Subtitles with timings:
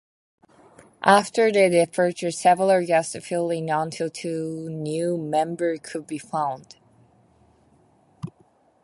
[1.03, 6.77] After their departure, several guests filled-in until two new members could be found.